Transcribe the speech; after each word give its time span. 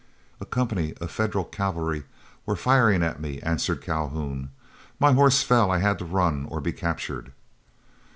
"A 0.39 0.47
company 0.47 0.95
of 0.99 1.11
Federal 1.11 1.43
cavalry 1.45 2.05
were 2.47 2.55
firing 2.55 3.03
at 3.03 3.21
me," 3.21 3.39
answered 3.41 3.83
Calhoun. 3.83 4.49
"My 4.99 5.13
horse 5.13 5.43
fell, 5.43 5.71
and 5.71 5.73
I 5.73 5.87
had 5.87 5.99
to 5.99 6.05
run, 6.05 6.47
or 6.49 6.59
be 6.59 6.73
captured." 6.73 7.31